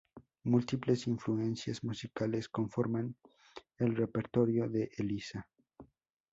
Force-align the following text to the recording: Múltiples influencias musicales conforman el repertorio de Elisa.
Múltiples 0.45 1.05
influencias 1.05 1.83
musicales 1.83 2.49
conforman 2.49 3.15
el 3.77 3.95
repertorio 3.95 4.67
de 4.67 4.89
Elisa. 4.97 5.47